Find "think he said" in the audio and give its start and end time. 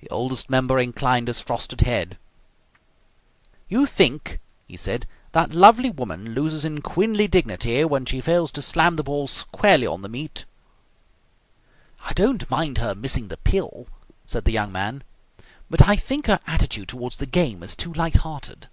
3.86-5.06